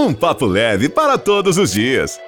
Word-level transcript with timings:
Um 0.00 0.14
papo 0.14 0.46
leve 0.46 0.88
para 0.88 1.18
todos 1.18 1.58
os 1.58 1.72
dias. 1.72 2.20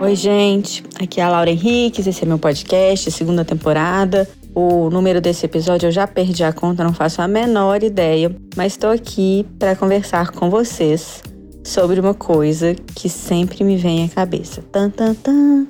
Oi, 0.00 0.14
gente. 0.14 0.84
Aqui 1.00 1.20
é 1.20 1.24
a 1.24 1.28
Laura 1.28 1.50
Henriques, 1.50 2.06
esse 2.06 2.22
é 2.22 2.26
meu 2.26 2.38
podcast, 2.38 3.10
segunda 3.10 3.44
temporada. 3.44 4.28
O 4.56 4.88
número 4.88 5.20
desse 5.20 5.46
episódio 5.46 5.88
eu 5.88 5.90
já 5.90 6.06
perdi 6.06 6.44
a 6.44 6.52
conta, 6.52 6.84
não 6.84 6.94
faço 6.94 7.20
a 7.20 7.26
menor 7.26 7.82
ideia, 7.82 8.34
mas 8.56 8.74
estou 8.74 8.90
aqui 8.90 9.44
para 9.58 9.74
conversar 9.74 10.30
com 10.30 10.48
vocês 10.48 11.20
sobre 11.64 11.98
uma 11.98 12.14
coisa 12.14 12.72
que 12.94 13.08
sempre 13.08 13.64
me 13.64 13.76
vem 13.76 14.04
à 14.04 14.08
cabeça. 14.08 14.62
Tan, 14.70 14.90
tan, 14.90 15.12
tan. 15.14 15.66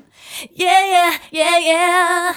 Yeah, 0.58 0.86
yeah, 0.86 1.20
yeah, 1.32 1.58
yeah. 1.58 2.36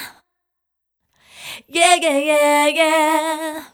Yeah, 1.69 1.95
yeah, 1.95 2.67
yeah. 2.69 3.67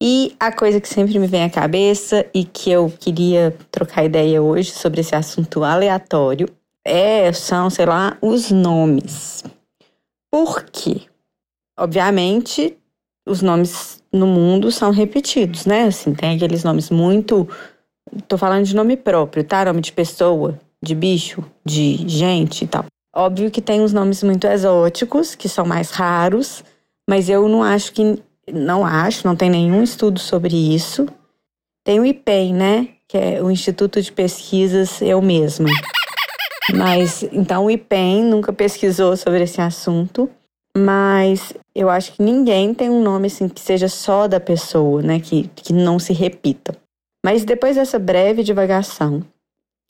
E 0.00 0.36
a 0.38 0.52
coisa 0.52 0.80
que 0.80 0.88
sempre 0.88 1.18
me 1.18 1.26
vem 1.26 1.42
à 1.42 1.50
cabeça 1.50 2.24
e 2.32 2.44
que 2.44 2.70
eu 2.70 2.92
queria 2.96 3.56
trocar 3.72 4.04
ideia 4.04 4.40
hoje 4.40 4.70
sobre 4.70 5.00
esse 5.00 5.16
assunto 5.16 5.64
aleatório 5.64 6.48
é, 6.86 7.32
são, 7.32 7.68
sei 7.68 7.86
lá, 7.86 8.16
os 8.22 8.52
nomes. 8.52 9.42
Por 10.30 10.62
quê? 10.62 11.09
Obviamente, 11.80 12.76
os 13.26 13.40
nomes 13.40 14.02
no 14.12 14.26
mundo 14.26 14.70
são 14.70 14.90
repetidos, 14.90 15.64
né? 15.64 15.84
Assim, 15.84 16.12
tem 16.12 16.36
aqueles 16.36 16.62
nomes 16.62 16.90
muito. 16.90 17.48
Tô 18.28 18.36
falando 18.36 18.66
de 18.66 18.76
nome 18.76 18.98
próprio, 18.98 19.42
tá? 19.42 19.64
Nome 19.64 19.80
de 19.80 19.90
pessoa, 19.90 20.60
de 20.84 20.94
bicho, 20.94 21.42
de 21.64 22.06
gente 22.06 22.64
e 22.64 22.68
tal. 22.68 22.84
Óbvio 23.16 23.50
que 23.50 23.62
tem 23.62 23.80
uns 23.80 23.94
nomes 23.94 24.22
muito 24.22 24.46
exóticos, 24.46 25.34
que 25.34 25.48
são 25.48 25.64
mais 25.64 25.90
raros, 25.90 26.62
mas 27.08 27.30
eu 27.30 27.48
não 27.48 27.62
acho 27.62 27.92
que. 27.92 28.22
Não 28.52 28.84
acho, 28.84 29.26
não 29.26 29.36
tem 29.36 29.48
nenhum 29.48 29.82
estudo 29.82 30.18
sobre 30.18 30.54
isso. 30.54 31.06
Tem 31.82 31.98
o 31.98 32.04
IPEM, 32.04 32.52
né? 32.52 32.88
Que 33.08 33.16
é 33.16 33.42
o 33.42 33.50
Instituto 33.50 34.02
de 34.02 34.12
Pesquisas 34.12 35.00
Eu 35.00 35.22
Mesma. 35.22 35.68
Mas 36.74 37.22
então 37.32 37.64
o 37.64 37.70
IPEM 37.70 38.24
nunca 38.24 38.52
pesquisou 38.52 39.16
sobre 39.16 39.44
esse 39.44 39.60
assunto, 39.60 40.28
mas 40.76 41.52
eu 41.80 41.88
acho 41.88 42.12
que 42.12 42.22
ninguém 42.22 42.74
tem 42.74 42.90
um 42.90 43.02
nome 43.02 43.28
assim 43.28 43.48
que 43.48 43.60
seja 43.60 43.88
só 43.88 44.28
da 44.28 44.38
pessoa, 44.38 45.00
né, 45.00 45.18
que, 45.18 45.48
que 45.56 45.72
não 45.72 45.98
se 45.98 46.12
repita. 46.12 46.76
Mas 47.24 47.44
depois 47.44 47.76
dessa 47.76 47.98
breve 47.98 48.42
divagação, 48.42 49.24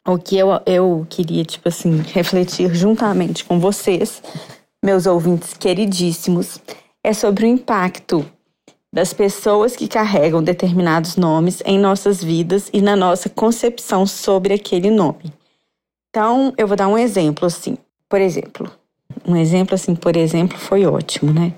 o 0.06 0.16
que 0.16 0.38
eu, 0.38 0.48
eu 0.66 1.06
queria, 1.10 1.44
tipo 1.44 1.68
assim, 1.68 1.98
refletir 2.12 2.72
juntamente 2.74 3.44
com 3.44 3.58
vocês, 3.58 4.22
meus 4.84 5.04
ouvintes 5.06 5.52
queridíssimos, 5.54 6.60
é 7.02 7.12
sobre 7.12 7.44
o 7.44 7.48
impacto 7.48 8.24
das 8.92 9.12
pessoas 9.12 9.76
que 9.76 9.88
carregam 9.88 10.42
determinados 10.42 11.16
nomes 11.16 11.60
em 11.64 11.78
nossas 11.78 12.22
vidas 12.22 12.70
e 12.72 12.80
na 12.80 12.96
nossa 12.96 13.28
concepção 13.28 14.06
sobre 14.06 14.54
aquele 14.54 14.90
nome. 14.90 15.32
Então, 16.08 16.52
eu 16.56 16.66
vou 16.66 16.76
dar 16.76 16.88
um 16.88 16.98
exemplo 16.98 17.46
assim. 17.46 17.76
Por 18.08 18.20
exemplo, 18.20 18.70
um 19.26 19.36
exemplo 19.36 19.74
assim, 19.74 19.94
por 19.94 20.16
exemplo, 20.16 20.58
foi 20.58 20.86
ótimo, 20.86 21.32
né? 21.32 21.52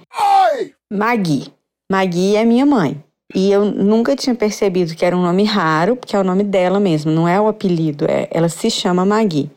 Oi! 0.54 0.72
Magui. 0.92 1.52
Magui 1.90 2.36
é 2.36 2.44
minha 2.44 2.66
mãe. 2.66 3.02
E 3.34 3.50
eu 3.50 3.64
nunca 3.64 4.14
tinha 4.14 4.34
percebido 4.34 4.94
que 4.94 5.04
era 5.04 5.16
um 5.16 5.22
nome 5.22 5.44
raro, 5.44 5.96
porque 5.96 6.14
é 6.14 6.18
o 6.18 6.24
nome 6.24 6.44
dela 6.44 6.78
mesmo, 6.78 7.10
não 7.10 7.26
é 7.26 7.40
o 7.40 7.48
apelido, 7.48 8.04
é, 8.04 8.28
ela 8.30 8.48
se 8.48 8.70
chama 8.70 9.06
Magui. 9.06 9.50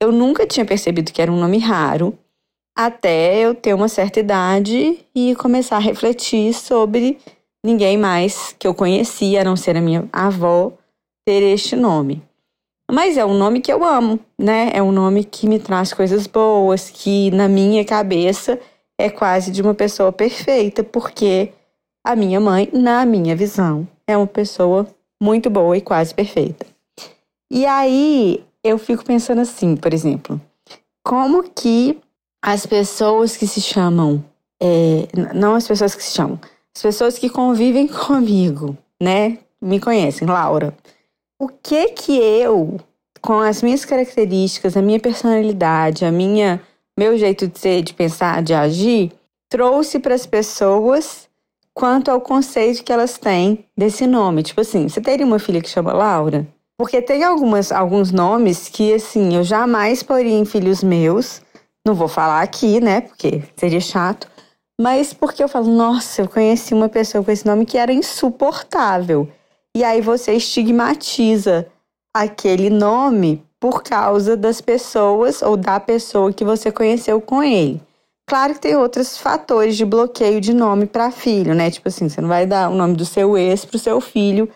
Eu 0.00 0.12
nunca 0.12 0.46
tinha 0.46 0.64
percebido 0.64 1.12
que 1.12 1.20
era 1.20 1.32
um 1.32 1.38
nome 1.38 1.58
raro, 1.58 2.16
até 2.76 3.40
eu 3.40 3.56
ter 3.56 3.74
uma 3.74 3.88
certa 3.88 4.20
idade 4.20 5.00
e 5.12 5.34
começar 5.34 5.76
a 5.76 5.80
refletir 5.80 6.54
sobre 6.54 7.18
ninguém 7.66 7.98
mais 7.98 8.54
que 8.56 8.68
eu 8.68 8.74
conhecia, 8.74 9.40
a 9.40 9.44
não 9.44 9.56
ser 9.56 9.76
a 9.76 9.80
minha 9.80 10.08
avó, 10.12 10.72
ter 11.26 11.42
este 11.42 11.74
nome. 11.74 12.22
Mas 12.90 13.18
é 13.18 13.24
um 13.24 13.34
nome 13.34 13.60
que 13.60 13.70
eu 13.70 13.84
amo, 13.84 14.18
né? 14.38 14.70
É 14.72 14.82
um 14.82 14.90
nome 14.90 15.22
que 15.22 15.46
me 15.46 15.58
traz 15.58 15.92
coisas 15.92 16.26
boas, 16.26 16.88
que 16.88 17.30
na 17.32 17.46
minha 17.46 17.84
cabeça 17.84 18.58
é 18.98 19.10
quase 19.10 19.50
de 19.50 19.60
uma 19.60 19.74
pessoa 19.74 20.10
perfeita, 20.10 20.82
porque 20.82 21.52
a 22.02 22.16
minha 22.16 22.40
mãe, 22.40 22.70
na 22.72 23.04
minha 23.04 23.36
visão, 23.36 23.86
é 24.06 24.16
uma 24.16 24.26
pessoa 24.26 24.86
muito 25.22 25.50
boa 25.50 25.76
e 25.76 25.82
quase 25.82 26.14
perfeita. 26.14 26.66
E 27.52 27.66
aí 27.66 28.42
eu 28.64 28.78
fico 28.78 29.04
pensando 29.04 29.42
assim, 29.42 29.76
por 29.76 29.92
exemplo, 29.92 30.40
como 31.04 31.42
que 31.42 31.98
as 32.42 32.64
pessoas 32.64 33.36
que 33.36 33.46
se 33.46 33.60
chamam, 33.60 34.24
é, 34.62 35.08
não 35.34 35.54
as 35.54 35.68
pessoas 35.68 35.94
que 35.94 36.02
se 36.02 36.12
chamam, 36.14 36.40
as 36.74 36.80
pessoas 36.80 37.18
que 37.18 37.28
convivem 37.28 37.86
comigo, 38.06 38.76
né? 39.00 39.38
Me 39.60 39.78
conhecem, 39.78 40.26
Laura 40.26 40.74
o 41.38 41.48
que 41.48 41.88
que 41.88 42.16
eu, 42.16 42.78
com 43.20 43.38
as 43.38 43.62
minhas 43.62 43.84
características, 43.84 44.76
a 44.76 44.82
minha 44.82 44.98
personalidade, 44.98 46.04
a 46.04 46.10
minha 46.10 46.60
meu 46.98 47.16
jeito 47.16 47.46
de 47.46 47.56
ser, 47.56 47.82
de 47.82 47.94
pensar, 47.94 48.42
de 48.42 48.52
agir, 48.52 49.12
trouxe 49.48 50.00
para 50.00 50.16
as 50.16 50.26
pessoas 50.26 51.28
quanto 51.72 52.10
ao 52.10 52.20
conceito 52.20 52.82
que 52.82 52.92
elas 52.92 53.16
têm 53.18 53.64
desse 53.76 54.04
nome. 54.04 54.42
Tipo 54.42 54.62
assim, 54.62 54.88
você 54.88 55.00
teria 55.00 55.24
uma 55.24 55.38
filha 55.38 55.60
que 55.60 55.68
chama 55.68 55.92
Laura? 55.92 56.44
Porque 56.76 57.00
tem 57.00 57.22
algumas, 57.22 57.70
alguns 57.70 58.10
nomes 58.10 58.68
que, 58.68 58.92
assim, 58.92 59.36
eu 59.36 59.44
jamais 59.44 60.02
poria 60.02 60.36
em 60.36 60.44
filhos 60.44 60.82
meus. 60.82 61.40
Não 61.86 61.94
vou 61.94 62.08
falar 62.08 62.42
aqui, 62.42 62.80
né? 62.80 63.00
Porque 63.02 63.44
seria 63.56 63.80
chato. 63.80 64.28
Mas 64.80 65.12
porque 65.12 65.42
eu 65.42 65.48
falo, 65.48 65.68
nossa, 65.68 66.22
eu 66.22 66.28
conheci 66.28 66.74
uma 66.74 66.88
pessoa 66.88 67.22
com 67.22 67.30
esse 67.30 67.46
nome 67.46 67.64
que 67.64 67.78
era 67.78 67.92
insuportável. 67.92 69.28
E 69.78 69.84
aí 69.84 70.00
você 70.00 70.32
estigmatiza 70.32 71.64
aquele 72.12 72.68
nome 72.68 73.44
por 73.60 73.80
causa 73.80 74.36
das 74.36 74.60
pessoas 74.60 75.40
ou 75.40 75.56
da 75.56 75.78
pessoa 75.78 76.32
que 76.32 76.44
você 76.44 76.72
conheceu 76.72 77.20
com 77.20 77.44
ele. 77.44 77.80
Claro 78.26 78.54
que 78.54 78.60
tem 78.60 78.74
outros 78.74 79.16
fatores 79.16 79.76
de 79.76 79.84
bloqueio 79.84 80.40
de 80.40 80.52
nome 80.52 80.86
para 80.86 81.12
filho, 81.12 81.54
né? 81.54 81.70
Tipo 81.70 81.90
assim, 81.90 82.08
você 82.08 82.20
não 82.20 82.28
vai 82.28 82.44
dar 82.44 82.68
o 82.70 82.74
nome 82.74 82.96
do 82.96 83.06
seu 83.06 83.38
ex 83.38 83.64
pro 83.64 83.78
seu 83.78 84.00
filho 84.00 84.48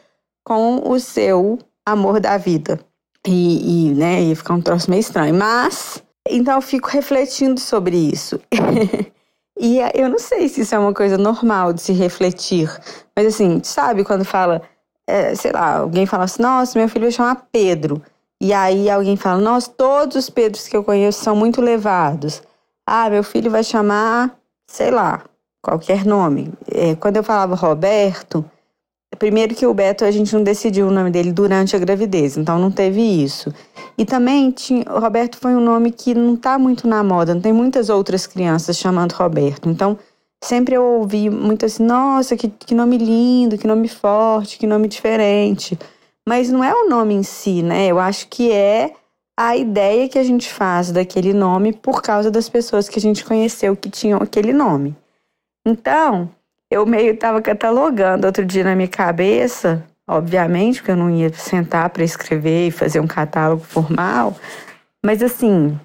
com 0.45 0.91
o 0.91 0.99
seu 0.99 1.57
amor 1.87 2.19
da 2.19 2.37
vida. 2.37 2.81
E, 3.25 3.91
e 3.91 3.95
né, 3.95 4.23
ia 4.23 4.35
ficar 4.35 4.55
um 4.55 4.61
troço 4.61 4.91
meio 4.91 4.99
estranho. 4.99 5.37
Mas, 5.37 6.03
então 6.29 6.57
eu 6.57 6.61
fico 6.61 6.89
refletindo 6.89 7.61
sobre 7.61 7.97
isso. 7.97 8.41
e 9.57 9.79
eu 9.95 10.09
não 10.09 10.19
sei 10.19 10.49
se 10.49 10.63
isso 10.63 10.75
é 10.75 10.79
uma 10.81 10.93
coisa 10.93 11.17
normal 11.17 11.73
de 11.73 11.81
se 11.81 11.93
refletir. 11.93 12.69
Mas 13.17 13.29
assim, 13.29 13.61
sabe 13.63 14.03
quando 14.03 14.25
fala 14.25 14.63
é, 15.07 15.35
sei 15.35 15.53
lá, 15.53 15.79
alguém 15.79 16.07
fala 16.07 16.25
assim, 16.25 16.43
nossa, 16.43 16.79
meu 16.79 16.89
filho 16.89 17.05
vai 17.05 17.13
chamar 17.13 17.47
Pedro. 17.51 18.03
E 18.41 18.53
aí 18.53 18.91
alguém 18.91 19.17
fala, 19.17 19.41
nossa, 19.41 19.71
todos 19.71 20.17
os 20.17 20.31
Pedros 20.31 20.67
que 20.67 20.77
eu 20.77 20.83
conheço 20.83 21.23
são 21.23 21.37
muito 21.37 21.61
levados. 21.61 22.43
Ah, 22.87 23.09
meu 23.09 23.23
filho 23.23 23.51
vai 23.51 23.63
chamar, 23.63 24.37
sei 24.67 24.91
lá, 24.91 25.23
qualquer 25.63 26.05
nome. 26.05 26.53
É, 26.71 26.95
quando 26.97 27.17
eu 27.17 27.23
falava 27.23 27.55
Roberto, 27.55 28.45
primeiro 29.19 29.55
que 29.55 29.65
o 29.65 29.73
Beto 29.73 30.05
a 30.05 30.11
gente 30.11 30.35
não 30.35 30.43
decidiu 30.43 30.89
o 30.89 30.91
nome 30.91 31.11
dele 31.11 31.33
durante 31.33 31.77
a 31.77 31.79
gravidez, 31.79 32.37
então 32.37 32.59
não 32.59 32.73
teve 32.73 33.01
isso. 33.01 33.53
E 33.97 34.05
também 34.05 34.51
tinha, 34.51 34.85
Roberto 34.89 35.37
foi 35.39 35.55
um 35.55 35.61
nome 35.61 35.93
que 35.93 36.13
não 36.13 36.35
está 36.35 36.59
muito 36.59 36.89
na 36.89 37.05
moda, 37.05 37.35
não 37.35 37.41
tem 37.41 37.53
muitas 37.53 37.89
outras 37.89 38.27
crianças 38.27 38.77
chamando 38.77 39.13
Roberto. 39.13 39.69
Então, 39.69 39.97
sempre 40.43 40.75
eu 40.75 40.85
ouvi 40.85 41.31
muito 41.31 41.65
assim, 41.65 41.85
nossa, 41.85 42.37
que, 42.37 42.49
que 42.49 42.75
nome 42.75 42.99
lindo, 42.99 43.57
que 43.57 43.67
nome 43.67 43.89
forte, 43.89 44.59
que 44.59 44.67
nome 44.67 44.89
diferente. 44.89 45.79
Mas 46.29 46.51
não 46.51 46.63
é 46.63 46.75
o 46.75 46.89
nome 46.89 47.15
em 47.15 47.23
si, 47.23 47.63
né? 47.63 47.87
Eu 47.87 47.99
acho 47.99 48.29
que 48.29 48.53
é 48.53 48.93
a 49.39 49.57
ideia 49.57 50.09
que 50.09 50.19
a 50.19 50.25
gente 50.25 50.53
faz 50.53 50.93
daquele 50.93 51.33
nome 51.33 51.73
por 51.73 52.03
causa 52.03 52.31
das 52.31 52.49
pessoas 52.49 52.89
que 52.89 52.99
a 52.99 53.03
gente 53.03 53.25
conheceu 53.25 53.75
que 53.77 53.89
tinham 53.89 54.21
aquele 54.21 54.53
nome. 54.53 54.95
Então, 55.67 56.31
eu 56.71 56.85
meio 56.85 57.13
estava 57.13 57.41
catalogando 57.41 58.27
outro 58.27 58.45
dia 58.45 58.65
na 58.65 58.75
minha 58.75 58.89
cabeça, 58.89 59.85
obviamente, 60.09 60.77
porque 60.79 60.91
eu 60.91 60.97
não 60.97 61.11
ia 61.11 61.33
sentar 61.33 61.89
para 61.91 62.05
escrever 62.05 62.69
e 62.69 62.71
fazer 62.71 63.01
um 63.01 63.07
catálogo 63.07 63.63
formal, 63.63 64.37
mas 65.05 65.23
assim, 65.23 65.79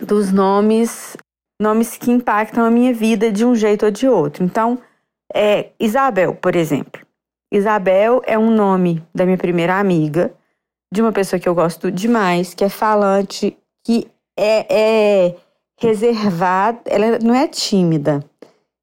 dos 0.00 0.32
nomes 0.32 1.16
nomes 1.60 1.96
que 1.96 2.10
impactam 2.10 2.64
a 2.64 2.70
minha 2.70 2.92
vida 2.92 3.30
de 3.30 3.44
um 3.44 3.54
jeito 3.54 3.86
ou 3.86 3.90
de 3.90 4.08
outro. 4.08 4.44
Então, 4.44 4.78
é, 5.32 5.70
Isabel, 5.78 6.34
por 6.34 6.54
exemplo. 6.56 7.04
Isabel 7.52 8.20
é 8.26 8.38
um 8.38 8.50
nome 8.50 9.02
da 9.14 9.24
minha 9.24 9.38
primeira 9.38 9.78
amiga, 9.78 10.32
de 10.92 11.00
uma 11.00 11.12
pessoa 11.12 11.38
que 11.38 11.48
eu 11.48 11.54
gosto 11.54 11.90
demais, 11.90 12.54
que 12.54 12.64
é 12.64 12.68
falante, 12.68 13.56
que 13.84 14.08
é, 14.36 14.66
é 14.68 15.36
reservada, 15.78 16.80
ela 16.86 17.18
não 17.18 17.34
é 17.34 17.46
tímida 17.48 18.24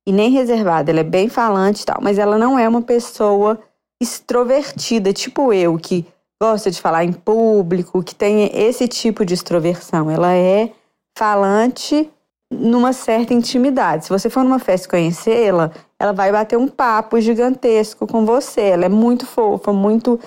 e 0.06 0.12
nem 0.12 0.31
reservada, 0.31 0.91
ela 0.91 1.01
é 1.01 1.03
bem 1.03 1.29
falante 1.29 1.83
e 1.83 1.85
tal, 1.85 2.00
mas 2.01 2.17
ela 2.17 2.38
não 2.38 2.57
é 2.57 2.67
uma 2.67 2.81
pessoa 2.81 3.59
extrovertida, 4.01 5.13
tipo 5.13 5.53
eu, 5.53 5.77
que 5.77 6.06
gosta 6.41 6.71
de 6.71 6.81
falar 6.81 7.03
em 7.06 7.13
público, 7.13 8.03
que 8.03 8.15
tem 8.15 8.50
esse 8.53 8.88
tipo 8.88 9.24
de 9.24 9.33
extroversão. 9.33 10.09
Ela 10.09 10.33
é 10.33 10.71
falante 11.15 12.09
numa 12.51 12.92
certa 12.92 13.33
intimidade. 13.33 14.06
Se 14.06 14.09
você 14.09 14.30
for 14.30 14.44
numa 14.44 14.59
festa 14.59 14.89
conhecê-la, 14.89 15.71
ela 15.98 16.12
vai 16.12 16.31
bater 16.31 16.57
um 16.57 16.68
papo 16.68 17.19
gigantesco 17.21 18.06
com 18.06 18.25
você. 18.25 18.62
Ela 18.62 18.86
é 18.86 18.89
muito 18.89 19.25
fofa, 19.25 19.71
muito, 19.71 20.19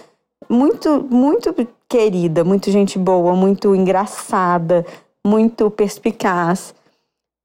muito, 0.49 1.07
muito 1.11 1.55
querida, 1.89 2.43
muito 2.43 2.71
gente 2.71 2.99
boa, 2.99 3.37
muito 3.37 3.75
engraçada, 3.75 4.87
muito 5.25 5.71
perspicaz. 5.71 6.75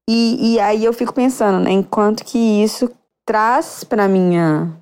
E, 0.08 0.54
e 0.54 0.60
aí 0.60 0.84
eu 0.84 0.92
fico 0.92 1.12
pensando, 1.12 1.62
né, 1.62 1.70
enquanto 1.70 2.24
que 2.24 2.38
isso 2.38 2.90
traz 3.24 3.84
para 3.84 4.08
minha 4.08 4.72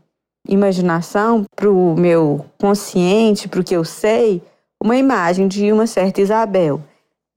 imaginação, 0.49 1.45
para 1.55 1.71
o 1.71 1.95
meu 1.95 2.47
consciente, 2.59 3.49
para 3.49 3.61
o 3.61 3.65
que 3.65 3.75
eu 3.75 3.85
sei, 3.85 4.41
uma 4.83 4.97
imagem 4.97 5.49
de 5.49 5.71
uma 5.71 5.87
certa 5.87 6.21
Isabel. 6.21 6.81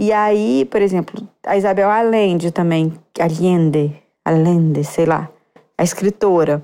E 0.01 0.11
aí, 0.11 0.65
por 0.65 0.81
exemplo, 0.81 1.29
a 1.45 1.55
Isabel 1.55 1.87
Allende 1.87 2.49
também, 2.49 2.91
Allende, 3.19 3.95
Allende, 4.25 4.83
sei 4.83 5.05
lá, 5.05 5.29
a 5.77 5.83
escritora, 5.83 6.59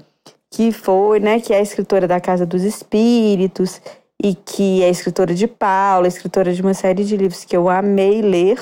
que 0.50 0.72
foi, 0.72 1.20
né, 1.20 1.40
que 1.40 1.54
é 1.54 1.58
a 1.58 1.62
escritora 1.62 2.08
da 2.08 2.20
Casa 2.20 2.48
dos 2.48 2.64
Espíritos 2.64 3.80
e 4.20 4.34
que 4.34 4.82
é 4.82 4.90
escritora 4.90 5.36
de 5.36 5.46
Paula, 5.46 6.08
escritora 6.08 6.52
de 6.52 6.64
uma 6.64 6.74
série 6.74 7.04
de 7.04 7.16
livros 7.16 7.46
que 7.46 7.56
eu 7.56 7.70
amei 7.70 8.24
ler. 8.24 8.60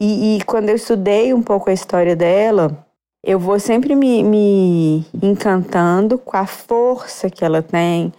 E, 0.00 0.38
e 0.38 0.44
quando 0.44 0.70
eu 0.70 0.76
estudei 0.76 1.34
um 1.34 1.42
pouco 1.42 1.68
a 1.68 1.74
história 1.74 2.16
dela, 2.16 2.82
eu 3.22 3.38
vou 3.38 3.60
sempre 3.60 3.94
me, 3.94 4.22
me 4.22 5.06
encantando 5.22 6.16
com 6.16 6.34
a 6.34 6.46
força 6.46 7.28
que 7.28 7.44
ela 7.44 7.60
tem, 7.60 8.10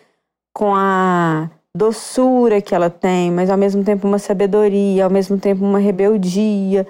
com 0.53 0.75
a 0.75 1.49
doçura 1.75 2.61
que 2.61 2.73
ela 2.73 2.89
tem, 2.89 3.31
mas 3.31 3.49
ao 3.49 3.57
mesmo 3.57 3.83
tempo 3.83 4.07
uma 4.07 4.19
sabedoria, 4.19 5.03
ao 5.03 5.09
mesmo 5.09 5.37
tempo 5.37 5.63
uma 5.63 5.79
rebeldia. 5.79 6.87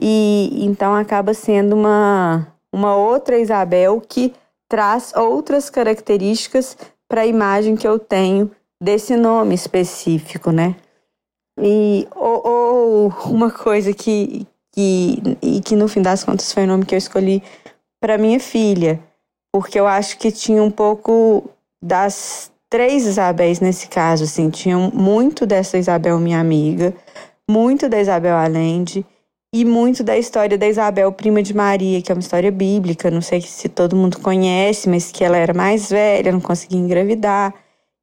E 0.00 0.64
então 0.64 0.94
acaba 0.94 1.34
sendo 1.34 1.74
uma, 1.74 2.46
uma 2.72 2.96
outra 2.96 3.38
Isabel 3.38 4.00
que 4.00 4.34
traz 4.68 5.12
outras 5.14 5.70
características 5.70 6.76
para 7.08 7.22
a 7.22 7.26
imagem 7.26 7.76
que 7.76 7.86
eu 7.86 7.98
tenho 7.98 8.50
desse 8.82 9.16
nome 9.16 9.54
específico, 9.54 10.50
né? 10.50 10.74
E 11.60 12.08
ou, 12.14 12.46
ou 12.46 13.08
uma 13.26 13.50
coisa 13.50 13.92
que, 13.92 14.46
que, 14.72 15.22
e 15.40 15.60
que 15.60 15.76
no 15.76 15.86
fim 15.86 16.02
das 16.02 16.24
contas 16.24 16.52
foi 16.52 16.64
o 16.64 16.66
nome 16.66 16.84
que 16.84 16.94
eu 16.94 16.98
escolhi 16.98 17.42
para 18.00 18.18
minha 18.18 18.40
filha, 18.40 19.00
porque 19.52 19.78
eu 19.78 19.86
acho 19.86 20.18
que 20.18 20.32
tinha 20.32 20.62
um 20.62 20.70
pouco 20.70 21.48
das 21.80 22.50
três 22.74 23.06
Isabéis 23.06 23.60
nesse 23.60 23.86
caso, 23.86 24.24
assim, 24.24 24.50
tinham 24.50 24.90
muito 24.92 25.46
dessa 25.46 25.78
Isabel, 25.78 26.18
minha 26.18 26.40
amiga, 26.40 26.92
muito 27.48 27.88
da 27.88 28.00
Isabel 28.00 28.34
Allende 28.34 29.06
e 29.54 29.64
muito 29.64 30.02
da 30.02 30.18
história 30.18 30.58
da 30.58 30.66
Isabel, 30.66 31.12
prima 31.12 31.40
de 31.40 31.54
Maria, 31.54 32.02
que 32.02 32.10
é 32.10 32.14
uma 32.16 32.20
história 32.20 32.50
bíblica, 32.50 33.12
não 33.12 33.20
sei 33.20 33.40
se 33.42 33.68
todo 33.68 33.94
mundo 33.94 34.18
conhece, 34.18 34.88
mas 34.88 35.12
que 35.12 35.22
ela 35.22 35.36
era 35.36 35.54
mais 35.54 35.88
velha, 35.88 36.32
não 36.32 36.40
conseguia 36.40 36.80
engravidar, 36.80 37.54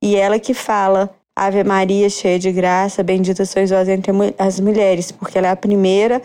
e 0.02 0.16
ela 0.16 0.40
que 0.40 0.54
fala 0.54 1.10
Ave 1.36 1.66
Maria, 1.66 2.10
cheia 2.10 2.40
de 2.40 2.50
graça, 2.50 3.04
bendita 3.04 3.44
sois 3.44 3.72
vós 3.72 3.90
entre 3.90 4.14
as 4.38 4.58
mulheres, 4.62 5.12
porque 5.12 5.38
ela 5.38 5.48
é 5.48 5.52
a 5.52 5.56
primeira 5.58 6.22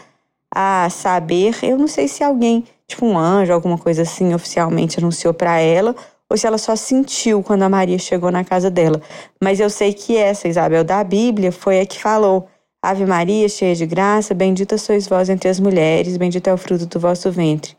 a 0.54 0.86
saber, 0.88 1.56
eu 1.64 1.76
não 1.76 1.88
sei 1.88 2.06
se 2.06 2.22
alguém, 2.22 2.62
tipo 2.86 3.04
um 3.06 3.18
anjo, 3.18 3.52
alguma 3.52 3.76
coisa 3.76 4.02
assim, 4.02 4.32
oficialmente 4.32 5.00
anunciou 5.00 5.34
para 5.34 5.58
ela, 5.58 5.96
ou 6.30 6.36
se 6.36 6.46
ela 6.46 6.58
só 6.58 6.74
sentiu 6.74 7.42
quando 7.42 7.62
a 7.62 7.68
Maria 7.68 7.98
chegou 7.98 8.30
na 8.30 8.44
casa 8.44 8.70
dela. 8.70 9.00
Mas 9.42 9.60
eu 9.60 9.70
sei 9.70 9.92
que 9.92 10.16
essa 10.16 10.48
Isabel 10.48 10.84
da 10.84 11.02
Bíblia 11.02 11.52
foi 11.52 11.80
a 11.80 11.86
que 11.86 12.00
falou: 12.00 12.48
Ave 12.82 13.06
Maria, 13.06 13.48
cheia 13.48 13.74
de 13.74 13.86
graça, 13.86 14.34
bendita 14.34 14.76
sois 14.78 15.06
vós 15.06 15.28
entre 15.28 15.48
as 15.48 15.60
mulheres, 15.60 16.16
bendito 16.16 16.48
é 16.48 16.52
o 16.52 16.58
fruto 16.58 16.86
do 16.86 17.00
vosso 17.00 17.30
ventre. 17.30 17.76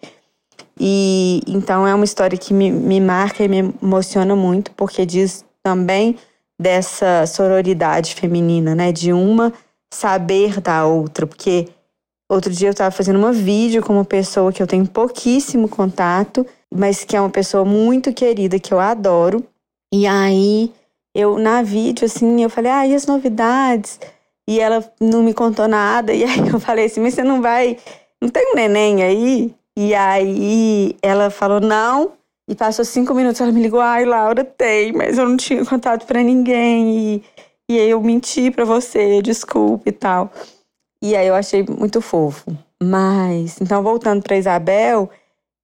E 0.79 1.41
então 1.47 1.87
é 1.87 1.93
uma 1.93 2.05
história 2.05 2.37
que 2.37 2.53
me, 2.53 2.71
me 2.71 2.99
marca 2.99 3.43
e 3.43 3.47
me 3.47 3.73
emociona 3.81 4.35
muito, 4.35 4.71
porque 4.71 5.05
diz 5.05 5.43
também 5.63 6.15
dessa 6.59 7.25
sororidade 7.25 8.15
feminina, 8.15 8.73
né? 8.75 8.91
De 8.91 9.11
uma 9.11 9.53
saber 9.93 10.59
da 10.59 10.85
outra, 10.85 11.25
porque 11.25 11.69
outro 12.29 12.51
dia 12.51 12.67
eu 12.67 12.71
estava 12.71 12.91
fazendo 12.91 13.17
uma 13.17 13.31
vídeo 13.31 13.81
com 13.81 13.93
uma 13.93 14.05
pessoa 14.05 14.51
que 14.51 14.61
eu 14.61 14.67
tenho 14.67 14.87
pouquíssimo 14.87 15.67
contato 15.67 16.45
mas 16.73 17.03
que 17.03 17.15
é 17.15 17.21
uma 17.21 17.29
pessoa 17.29 17.63
muito 17.63 18.13
querida, 18.13 18.59
que 18.59 18.73
eu 18.73 18.79
adoro. 18.79 19.43
E 19.93 20.05
aí, 20.05 20.71
eu, 21.15 21.37
na 21.37 21.61
vídeo, 21.61 22.05
assim, 22.05 22.43
eu 22.43 22.49
falei, 22.49 22.71
ah, 22.71 22.87
e 22.87 22.93
as 22.93 23.05
novidades? 23.05 23.99
E 24.47 24.59
ela 24.59 24.83
não 24.99 25.23
me 25.23 25.33
contou 25.33 25.67
nada. 25.67 26.13
E 26.15 26.23
aí 26.23 26.47
eu 26.47 26.59
falei 26.59 26.85
assim, 26.85 27.01
mas 27.01 27.13
você 27.13 27.23
não 27.23 27.41
vai. 27.41 27.77
Não 28.21 28.29
tem 28.29 28.51
um 28.51 28.55
neném 28.55 29.03
aí? 29.03 29.55
E 29.77 29.93
aí 29.93 30.95
ela 31.01 31.29
falou, 31.29 31.59
não. 31.59 32.13
E 32.49 32.55
passou 32.55 32.85
cinco 32.85 33.13
minutos, 33.13 33.41
ela 33.41 33.51
me 33.51 33.61
ligou, 33.61 33.81
ai, 33.81 34.05
Laura, 34.05 34.43
tem, 34.43 34.93
mas 34.93 35.17
eu 35.17 35.27
não 35.27 35.35
tinha 35.35 35.65
contato 35.65 36.05
para 36.05 36.23
ninguém. 36.23 37.15
E, 37.15 37.23
e 37.69 37.79
aí 37.79 37.89
eu 37.89 38.01
menti 38.01 38.49
para 38.49 38.63
você, 38.63 39.21
desculpe 39.21 39.89
e 39.89 39.91
tal. 39.91 40.31
E 41.03 41.15
aí 41.15 41.27
eu 41.27 41.35
achei 41.35 41.63
muito 41.63 42.01
fofo. 42.01 42.55
Mas, 42.81 43.59
então, 43.59 43.83
voltando 43.83 44.23
para 44.23 44.37
Isabel, 44.37 45.09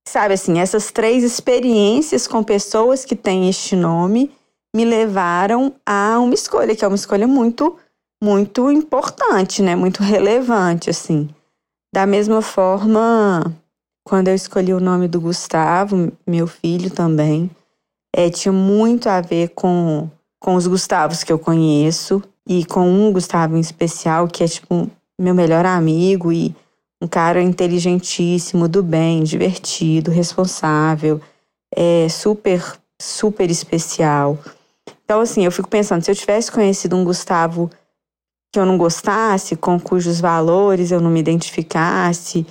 Sabe 0.08 0.34
assim, 0.34 0.60
essas 0.60 0.92
três 0.92 1.24
experiências 1.24 2.28
com 2.28 2.44
pessoas 2.44 3.06
que 3.06 3.16
têm 3.16 3.50
este 3.50 3.76
nome 3.76 4.32
me 4.76 4.84
levaram 4.84 5.74
a 5.86 6.20
uma 6.20 6.34
escolha, 6.34 6.76
que 6.76 6.84
é 6.84 6.88
uma 6.88 6.96
escolha 6.96 7.28
muito, 7.28 7.78
muito 8.22 8.72
importante, 8.72 9.62
né? 9.62 9.76
Muito 9.76 10.04
relevante, 10.04 10.90
assim. 10.90 11.30
Da 11.94 12.06
mesma 12.06 12.42
forma, 12.42 13.56
quando 14.04 14.28
eu 14.28 14.36
escolhi 14.36 14.74
o 14.74 14.80
nome 14.80 15.08
do 15.08 15.22
Gustavo, 15.22 16.12
meu 16.28 16.48
filho 16.48 16.90
também, 16.90 17.50
é, 18.16 18.30
tinha 18.30 18.52
muito 18.52 19.08
a 19.08 19.22
ver 19.22 19.50
com, 19.50 20.10
com 20.40 20.56
os 20.56 20.68
Gustavos 20.68 21.24
que 21.24 21.32
eu 21.32 21.40
conheço 21.40 22.22
e 22.48 22.66
com 22.66 22.90
um 22.90 23.14
Gustavo 23.14 23.56
em 23.56 23.60
especial, 23.60 24.28
que 24.28 24.44
é 24.44 24.48
tipo 24.48 24.90
meu 25.20 25.34
melhor 25.34 25.66
amigo 25.66 26.32
e 26.32 26.56
um 27.04 27.08
cara 27.08 27.42
inteligentíssimo, 27.42 28.70
do 28.70 28.82
bem, 28.82 29.24
divertido, 29.24 30.10
responsável, 30.10 31.20
é 31.76 32.08
super, 32.08 32.64
super 33.02 33.52
especial. 33.52 34.40
Então, 35.04 35.20
assim, 35.20 35.44
eu 35.44 35.52
fico 35.52 35.68
pensando, 35.68 36.02
se 36.02 36.10
eu 36.10 36.16
tivesse 36.16 36.50
conhecido 36.50 36.96
um 36.96 37.04
Gustavo 37.04 37.70
que 38.54 38.60
eu 38.60 38.66
não 38.66 38.78
gostasse, 38.78 39.58
com 39.58 39.78
cujos 39.78 40.22
valores 40.22 40.92
eu 40.92 41.02
não 41.02 41.10
me 41.10 41.20
identificasse, 41.20 42.46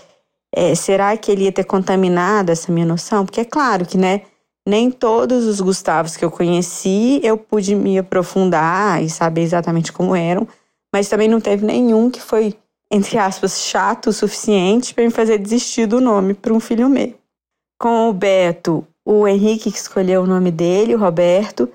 é, 0.54 0.74
será 0.74 1.16
que 1.16 1.32
ele 1.32 1.44
ia 1.44 1.52
ter 1.52 1.64
contaminado 1.64 2.52
essa 2.52 2.70
minha 2.70 2.84
noção? 2.84 3.24
Porque 3.24 3.40
é 3.40 3.44
claro 3.46 3.86
que, 3.86 3.96
né, 3.96 4.20
nem 4.68 4.90
todos 4.90 5.46
os 5.46 5.62
Gustavos 5.62 6.14
que 6.14 6.24
eu 6.24 6.30
conheci 6.30 7.20
eu 7.22 7.38
pude 7.38 7.74
me 7.74 7.98
aprofundar 7.98 9.02
e 9.02 9.08
saber 9.08 9.40
exatamente 9.40 9.92
como 9.92 10.14
eram, 10.14 10.46
mas 10.92 11.08
também 11.08 11.26
não 11.26 11.40
teve 11.40 11.64
nenhum 11.64 12.10
que 12.10 12.20
foi 12.20 12.54
entre 12.92 13.16
aspas, 13.16 13.62
chato 13.62 14.08
o 14.08 14.12
suficiente 14.12 14.92
para 14.92 15.02
me 15.02 15.10
fazer 15.10 15.38
desistir 15.38 15.86
do 15.86 15.98
nome 15.98 16.34
para 16.34 16.52
um 16.52 16.60
filho 16.60 16.90
meu. 16.90 17.14
Com 17.80 18.10
o 18.10 18.12
Beto, 18.12 18.86
o 19.02 19.26
Henrique 19.26 19.72
que 19.72 19.78
escolheu 19.78 20.22
o 20.22 20.26
nome 20.26 20.50
dele, 20.50 20.94
o 20.94 20.98
Roberto, 20.98 21.66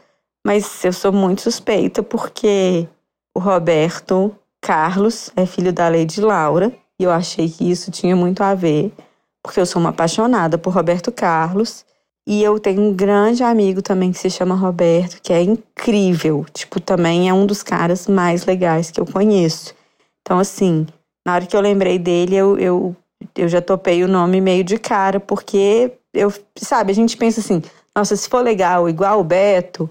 mas 0.46 0.86
eu 0.86 0.94
sou 0.94 1.12
muito 1.12 1.42
suspeita 1.42 2.04
porque 2.04 2.88
o 3.36 3.40
Roberto 3.40 4.34
Carlos 4.62 5.32
é 5.36 5.48
filho 5.48 5.74
da 5.74 5.90
Lady 5.90 6.22
Laura 6.22 6.72
e 7.00 7.04
eu 7.04 7.12
achei 7.12 7.50
que 7.50 7.70
isso 7.70 7.90
tinha 7.90 8.16
muito 8.16 8.44
a 8.44 8.54
ver, 8.54 8.94
porque 9.42 9.60
eu 9.60 9.66
sou 9.66 9.80
uma 9.80 9.90
apaixonada 9.90 10.56
por 10.58 10.72
Roberto 10.72 11.12
Carlos. 11.12 11.84
E 12.30 12.44
eu 12.44 12.60
tenho 12.60 12.82
um 12.82 12.94
grande 12.94 13.42
amigo 13.42 13.82
também 13.82 14.12
que 14.12 14.20
se 14.20 14.30
chama 14.30 14.54
Roberto, 14.54 15.22
que 15.22 15.32
é 15.32 15.42
incrível. 15.42 16.46
Tipo, 16.54 16.78
também 16.78 17.30
é 17.30 17.34
um 17.34 17.46
dos 17.46 17.64
caras 17.64 18.06
mais 18.06 18.46
legais 18.46 18.92
que 18.92 19.00
eu 19.00 19.06
conheço. 19.06 19.74
Então, 20.22 20.38
assim, 20.38 20.86
na 21.28 21.34
hora 21.34 21.46
que 21.46 21.58
eu 21.58 21.60
lembrei 21.60 22.00
dele, 22.00 22.38
eu, 22.38 22.58
eu, 22.58 22.96
eu 23.36 23.50
já 23.50 23.62
topei 23.62 24.02
o 24.02 24.08
nome 24.08 24.40
meio 24.40 24.64
de 24.64 24.80
cara, 24.80 25.20
porque 25.20 25.92
eu, 26.14 26.32
sabe, 26.56 26.94
a 26.94 26.96
gente 26.96 27.18
pensa 27.18 27.42
assim, 27.42 27.62
nossa, 27.94 28.16
se 28.16 28.30
for 28.30 28.42
legal, 28.42 28.88
igual 28.88 29.20
o 29.20 29.26
Beto, 29.26 29.90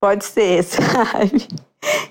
pode 0.00 0.24
ser, 0.24 0.64
sabe? 0.66 1.46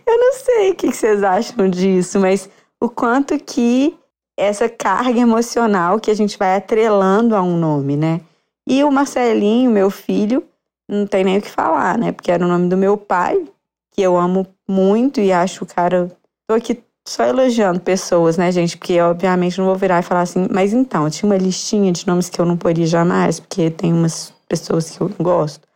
Eu 0.08 0.18
não 0.18 0.34
sei 0.36 0.72
o 0.72 0.76
que 0.76 0.94
vocês 0.94 1.22
acham 1.22 1.70
disso, 1.70 2.22
mas 2.22 2.50
o 2.80 2.90
quanto 2.90 3.38
que 3.38 3.98
essa 4.40 4.70
carga 4.70 5.20
emocional 5.20 6.00
que 6.00 6.10
a 6.10 6.16
gente 6.16 6.38
vai 6.38 6.56
atrelando 6.56 7.36
a 7.36 7.42
um 7.42 7.58
nome, 7.58 7.98
né? 7.98 8.22
E 8.66 8.82
o 8.82 8.90
Marcelinho, 8.90 9.72
meu 9.72 9.90
filho, 9.90 10.42
não 10.90 11.06
tem 11.06 11.26
nem 11.26 11.38
o 11.38 11.42
que 11.42 11.52
falar, 11.52 11.98
né? 11.98 12.14
Porque 12.14 12.32
era 12.32 12.46
o 12.46 12.48
nome 12.48 12.70
do 12.70 12.78
meu 12.78 12.96
pai, 12.96 13.44
que 13.92 14.02
eu 14.02 14.16
amo 14.16 14.48
muito 14.66 15.20
e 15.20 15.34
acho 15.34 15.66
o 15.66 15.68
cara. 15.68 16.10
Tô 16.48 16.56
aqui 16.56 16.82
só 17.08 17.24
elogiando 17.24 17.80
pessoas, 17.80 18.38
né, 18.38 18.52
gente? 18.52 18.78
Porque 18.78 19.00
obviamente 19.02 19.58
não 19.58 19.66
vou 19.66 19.76
virar 19.76 20.00
e 20.00 20.04
falar 20.04 20.22
assim, 20.22 20.48
mas 20.52 20.74
então, 20.74 21.10
tinha 21.10 21.30
uma 21.30 21.38
listinha 21.38 21.92
de 21.92 22.08
nomes 22.08 22.30
que 22.30 22.40
eu 22.40 22.46
não 22.46 22.58
poderia 22.58 22.88
jamais, 22.88 23.40
porque 23.40 23.70
tem 23.70 23.94
umas 23.94 24.34
pessoas 24.48 24.90
que 24.90 25.02
eu 25.02 25.10
não 25.10 25.18
gosto. 25.20 25.68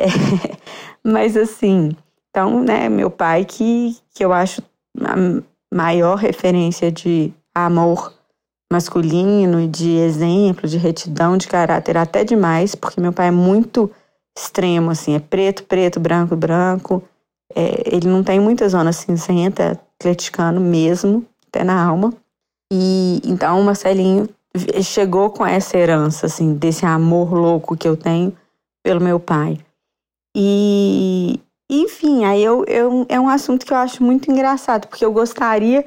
É, 0.00 0.06
mas 1.02 1.36
assim, 1.36 1.90
Então, 2.30 2.62
né, 2.62 2.88
meu 2.88 3.10
pai, 3.10 3.44
que, 3.44 3.96
que 4.14 4.24
eu 4.24 4.32
acho 4.32 4.62
a 5.00 5.74
maior 5.74 6.16
referência 6.16 6.92
de 6.92 7.32
amor 7.52 8.12
masculino 8.72 9.66
de 9.66 9.96
exemplo, 9.96 10.68
de 10.68 10.76
retidão 10.76 11.36
de 11.36 11.48
caráter, 11.48 11.96
até 11.96 12.22
demais, 12.22 12.74
porque 12.74 13.00
meu 13.00 13.12
pai 13.12 13.28
é 13.28 13.32
muito 13.32 13.90
extremo, 14.36 14.90
assim, 14.90 15.14
é 15.14 15.18
preto, 15.18 15.64
preto, 15.64 15.98
branco, 15.98 16.36
branco. 16.36 17.02
É, 17.54 17.94
ele 17.94 18.06
não 18.06 18.22
tem 18.22 18.38
muita 18.38 18.68
zona 18.68 18.92
cinzenta, 18.92 19.80
atleticano 20.00 20.60
mesmo, 20.60 21.24
até 21.48 21.64
na 21.64 21.82
alma. 21.82 22.14
E 22.72 23.20
então 23.24 23.60
o 23.60 23.64
Marcelinho 23.64 24.28
chegou 24.82 25.30
com 25.30 25.44
essa 25.44 25.76
herança, 25.76 26.26
assim, 26.26 26.54
desse 26.54 26.84
amor 26.84 27.32
louco 27.32 27.76
que 27.76 27.86
eu 27.86 27.96
tenho 27.96 28.36
pelo 28.82 29.00
meu 29.00 29.20
pai. 29.20 29.58
E, 30.36 31.40
enfim, 31.70 32.24
aí 32.24 32.42
eu, 32.42 32.64
eu, 32.66 33.06
é 33.08 33.18
um 33.18 33.28
assunto 33.28 33.66
que 33.66 33.72
eu 33.72 33.76
acho 33.76 34.02
muito 34.02 34.30
engraçado, 34.30 34.86
porque 34.86 35.04
eu 35.04 35.12
gostaria 35.12 35.84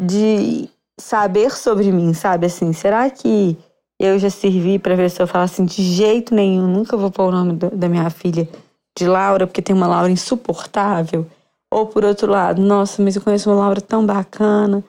de 0.00 0.68
saber 0.98 1.50
sobre 1.50 1.90
mim, 1.90 2.14
sabe? 2.14 2.46
Assim, 2.46 2.72
será 2.72 3.10
que 3.10 3.56
eu 3.98 4.18
já 4.18 4.30
servi 4.30 4.78
para 4.78 4.96
ver 4.96 5.10
se 5.10 5.20
eu 5.20 5.26
falar 5.26 5.44
assim, 5.44 5.64
de 5.64 5.82
jeito 5.82 6.34
nenhum, 6.34 6.66
nunca 6.66 6.96
vou 6.96 7.10
pôr 7.10 7.28
o 7.28 7.30
nome 7.30 7.54
do, 7.54 7.70
da 7.70 7.88
minha 7.88 8.08
filha 8.10 8.48
de 8.96 9.06
Laura, 9.06 9.46
porque 9.46 9.62
tem 9.62 9.74
uma 9.74 9.86
Laura 9.86 10.10
insuportável? 10.10 11.26
Ou 11.72 11.86
por 11.86 12.04
outro 12.04 12.30
lado, 12.30 12.60
nossa, 12.60 13.02
mas 13.02 13.16
eu 13.16 13.22
conheço 13.22 13.50
uma 13.50 13.56
Laura 13.56 13.80
tão 13.80 14.04
bacana 14.04 14.84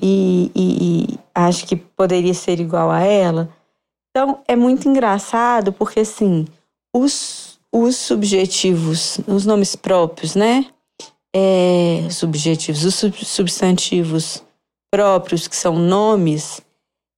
e, 0.00 0.52
e, 0.54 1.12
e 1.14 1.18
acho 1.34 1.66
que 1.66 1.74
poderia 1.74 2.32
ser 2.32 2.60
igual 2.60 2.90
a 2.90 3.00
ela. 3.00 3.48
Então 4.10 4.40
é 4.46 4.54
muito 4.54 4.88
engraçado 4.88 5.72
porque 5.72 6.00
assim, 6.00 6.46
os, 6.94 7.58
os 7.72 7.96
subjetivos, 7.96 9.18
os 9.26 9.44
nomes 9.44 9.74
próprios, 9.74 10.34
né? 10.36 10.66
É, 11.34 12.08
subjetivos, 12.10 12.84
os 12.84 12.94
sub, 12.94 13.24
substantivos 13.24 14.42
próprios, 14.90 15.46
que 15.46 15.56
são 15.56 15.76
nomes, 15.76 16.62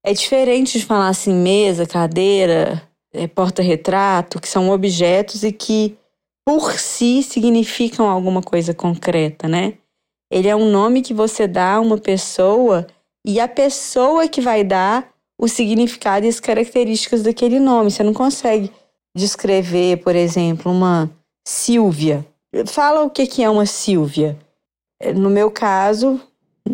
é 0.05 0.13
diferente 0.13 0.79
de 0.79 0.85
falar 0.85 1.09
assim 1.09 1.33
mesa, 1.33 1.87
cadeira, 1.87 2.83
é, 3.13 3.27
porta-retrato, 3.27 4.41
que 4.41 4.49
são 4.49 4.71
objetos 4.71 5.43
e 5.43 5.53
que 5.53 5.97
por 6.51 6.73
si 6.81 7.23
significam 7.23 8.09
alguma 8.09 8.43
coisa 8.43 8.75
concreta, 8.75 9.47
né? 9.47 9.75
Ele 10.29 10.49
é 10.49 10.57
um 10.57 10.69
nome 10.69 11.01
que 11.01 11.15
você 11.15 11.47
dá 11.47 11.75
a 11.75 11.81
uma 11.81 11.97
pessoa 11.97 12.89
e 13.25 13.39
a 13.39 13.47
pessoa 13.47 14.27
que 14.27 14.41
vai 14.41 14.65
dar 14.65 15.13
o 15.41 15.47
significado 15.47 16.27
e 16.27 16.29
as 16.29 16.41
características 16.41 17.23
daquele 17.23 17.61
nome. 17.61 17.93
Você 17.93 18.03
não 18.03 18.13
consegue 18.13 18.69
descrever, 19.17 19.99
por 19.99 20.17
exemplo, 20.17 20.73
uma 20.73 21.09
Silvia. 21.47 22.27
Fala 22.67 23.05
o 23.05 23.11
que 23.11 23.45
é 23.45 23.49
uma 23.49 23.65
Silvia. 23.65 24.37
No 25.15 25.31
meu 25.31 25.53
caso, 25.53 26.21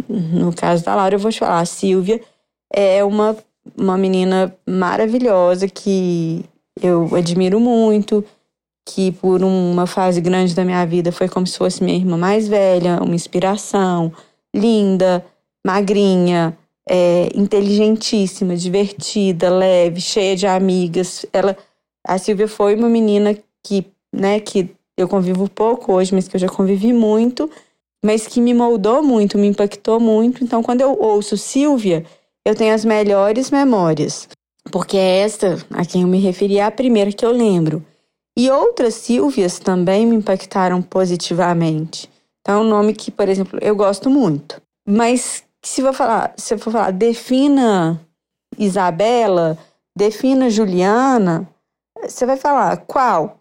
no 0.08 0.54
caso 0.54 0.82
da 0.86 0.94
Laura, 0.94 1.16
eu 1.16 1.18
vou 1.18 1.30
te 1.30 1.40
falar, 1.40 1.60
a 1.60 1.66
Silvia 1.66 2.22
é 2.72 3.04
uma, 3.04 3.36
uma 3.78 3.98
menina 3.98 4.56
maravilhosa 4.66 5.68
que 5.68 6.46
eu 6.80 7.14
admiro 7.14 7.60
muito, 7.60 8.24
que 8.86 9.10
por 9.10 9.42
uma 9.42 9.84
fase 9.84 10.20
grande 10.20 10.54
da 10.54 10.64
minha 10.64 10.86
vida 10.86 11.10
foi 11.10 11.28
como 11.28 11.44
se 11.44 11.58
fosse 11.58 11.82
minha 11.82 11.98
irmã 11.98 12.16
mais 12.16 12.46
velha, 12.46 13.02
uma 13.02 13.16
inspiração, 13.16 14.12
linda, 14.54 15.26
magrinha, 15.66 16.56
é, 16.88 17.28
inteligentíssima, 17.34 18.56
divertida, 18.56 19.50
leve, 19.50 20.00
cheia 20.00 20.36
de 20.36 20.46
amigas. 20.46 21.26
Ela, 21.32 21.56
a 22.06 22.16
Silvia 22.16 22.46
foi 22.46 22.76
uma 22.76 22.88
menina 22.88 23.36
que, 23.62 23.84
né, 24.14 24.38
que 24.38 24.70
eu 24.96 25.08
convivo 25.08 25.50
pouco 25.50 25.92
hoje, 25.92 26.14
mas 26.14 26.28
que 26.28 26.36
eu 26.36 26.40
já 26.40 26.48
convivi 26.48 26.92
muito, 26.92 27.50
mas 28.04 28.28
que 28.28 28.40
me 28.40 28.54
moldou 28.54 29.02
muito, 29.02 29.36
me 29.36 29.48
impactou 29.48 29.98
muito. 29.98 30.44
Então, 30.44 30.62
quando 30.62 30.80
eu 30.80 30.96
ouço 30.96 31.36
Silvia, 31.36 32.04
eu 32.46 32.54
tenho 32.54 32.72
as 32.72 32.84
melhores 32.84 33.50
memórias, 33.50 34.28
porque 34.70 34.96
é 34.96 35.18
esta 35.18 35.58
a 35.70 35.84
quem 35.84 36.02
eu 36.02 36.08
me 36.08 36.20
referi 36.20 36.58
é 36.58 36.64
a 36.64 36.70
primeira 36.70 37.10
que 37.10 37.26
eu 37.26 37.32
lembro. 37.32 37.84
E 38.36 38.50
outras 38.50 38.94
Silvias 38.94 39.58
também 39.58 40.06
me 40.06 40.16
impactaram 40.16 40.82
positivamente. 40.82 42.10
Então, 42.40 42.60
é 42.60 42.64
um 42.64 42.68
nome 42.68 42.94
que, 42.94 43.10
por 43.10 43.28
exemplo, 43.28 43.58
eu 43.62 43.74
gosto 43.74 44.10
muito. 44.10 44.60
Mas 44.86 45.42
se 45.64 45.80
eu 45.80 45.92
falar, 45.92 46.34
se 46.36 46.56
for 46.58 46.70
falar, 46.70 46.92
defina 46.92 48.00
Isabela, 48.58 49.58
defina 49.96 50.50
Juliana, 50.50 51.48
você 52.02 52.26
vai 52.26 52.36
falar 52.36 52.76
qual, 52.76 53.40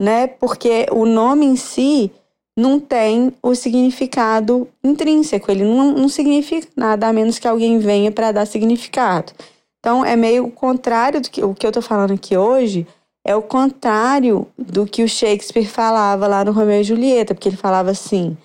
né? 0.00 0.26
Porque 0.26 0.86
o 0.92 1.04
nome 1.04 1.46
em 1.46 1.56
si 1.56 2.12
não 2.56 2.78
tem 2.78 3.32
o 3.42 3.54
significado 3.54 4.68
intrínseco, 4.84 5.50
ele 5.50 5.64
não, 5.64 5.92
não 5.92 6.08
significa 6.08 6.68
nada 6.76 7.08
a 7.08 7.12
menos 7.12 7.38
que 7.38 7.48
alguém 7.48 7.78
venha 7.78 8.12
para 8.12 8.30
dar 8.30 8.46
significado. 8.46 9.32
Então 9.80 10.04
é 10.04 10.14
meio 10.14 10.50
contrário 10.50 11.20
do 11.20 11.28
que 11.28 11.42
o 11.42 11.54
que 11.54 11.66
eu 11.66 11.70
estou 11.70 11.82
falando 11.82 12.12
aqui 12.12 12.36
hoje 12.36 12.86
é 13.24 13.34
o 13.34 13.42
contrário 13.42 14.46
do 14.58 14.86
que 14.86 15.02
o 15.02 15.08
Shakespeare 15.08 15.66
falava 15.66 16.26
lá 16.26 16.44
no 16.44 16.52
Romeu 16.52 16.80
e 16.80 16.84
Julieta, 16.84 17.34
porque 17.34 17.48
ele 17.48 17.56
falava 17.56 17.90
assim: 17.90 18.36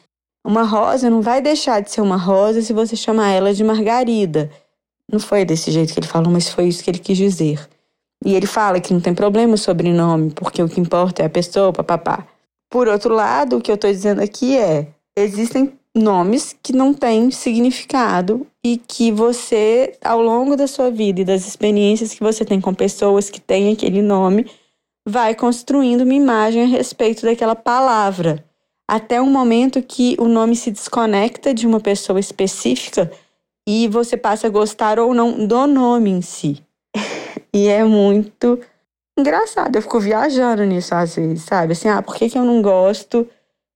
uma 0.45 0.63
rosa 0.63 1.09
não 1.09 1.21
vai 1.21 1.41
deixar 1.41 1.81
de 1.81 1.91
ser 1.91 2.01
uma 2.01 2.15
rosa 2.15 2.62
se 2.62 2.71
você 2.71 2.95
chamar 2.95 3.29
ela 3.29 3.53
de 3.53 3.63
Margarida. 3.63 4.50
Não 5.12 5.19
foi 5.19 5.43
desse 5.43 5.69
jeito 5.71 5.93
que 5.93 6.00
ele 6.00 6.07
falou, 6.07 6.31
mas 6.31 6.50
foi 6.50 6.67
isso 6.67 6.83
que 6.83 6.89
ele 6.89 7.00
quis 7.00 7.17
dizer. 7.17 7.67
E 8.24 8.36
ele 8.36 8.45
fala 8.45 8.79
que 8.79 8.93
não 8.93 9.01
tem 9.01 9.13
problema 9.13 9.55
o 9.55 9.57
sobrenome, 9.57 10.31
porque 10.31 10.62
o 10.62 10.69
que 10.69 10.79
importa 10.79 11.24
é 11.24 11.25
a 11.25 11.29
pessoa, 11.29 11.74
papapá. 11.74 12.25
Por 12.69 12.88
outro 12.88 13.13
lado, 13.13 13.57
o 13.57 13.62
que 13.62 13.71
eu 13.71 13.75
estou 13.75 13.91
dizendo 13.91 14.21
aqui 14.21 14.57
é: 14.57 14.88
existem 15.17 15.74
nomes 15.95 16.55
que 16.62 16.71
não 16.71 16.93
têm 16.93 17.31
significado 17.31 18.45
e 18.63 18.77
que 18.77 19.12
você, 19.12 19.98
ao 20.03 20.21
longo 20.21 20.55
da 20.55 20.67
sua 20.67 20.91
vida 20.91 21.21
e 21.21 21.25
das 21.25 21.48
experiências 21.48 22.13
que 22.13 22.21
você 22.21 22.45
tem 22.45 22.62
com 22.62 22.74
pessoas 22.74 23.29
que 23.29 23.41
têm 23.41 23.74
aquele 23.74 24.01
nome, 24.01 24.45
vai 25.09 25.33
construindo 25.33 26.01
uma 26.01 26.13
imagem 26.13 26.63
a 26.63 26.67
respeito 26.67 27.25
daquela 27.25 27.55
palavra, 27.55 28.45
até 28.87 29.19
um 29.19 29.29
momento 29.29 29.81
que 29.81 30.15
o 30.19 30.27
nome 30.27 30.55
se 30.55 30.69
desconecta 30.69 31.53
de 31.53 31.65
uma 31.65 31.79
pessoa 31.79 32.19
específica 32.19 33.11
e 33.67 33.87
você 33.87 34.15
passa 34.15 34.47
a 34.47 34.49
gostar 34.49 34.99
ou 34.99 35.13
não 35.13 35.45
do 35.47 35.67
nome 35.67 36.11
em 36.11 36.21
si. 36.21 36.63
e 37.53 37.67
é 37.67 37.83
muito 37.83 38.59
engraçado, 39.17 39.75
eu 39.75 39.81
fico 39.81 39.99
viajando 39.99 40.63
nisso 40.63 40.93
às 40.93 41.15
vezes, 41.15 41.43
sabe? 41.43 41.73
Assim, 41.73 41.89
ah, 41.89 42.01
por 42.01 42.15
que, 42.15 42.29
que 42.29 42.37
eu 42.37 42.45
não 42.45 42.61
gosto, 42.61 43.27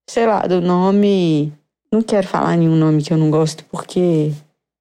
sei 0.08 0.28
lá, 0.28 0.42
do 0.42 0.62
nome. 0.62 1.52
Não 1.92 2.02
quero 2.02 2.28
falar 2.28 2.56
nenhum 2.56 2.76
nome 2.76 3.04
que 3.04 3.12
eu 3.12 3.18
não 3.18 3.30
gosto, 3.30 3.66
porque 3.66 4.32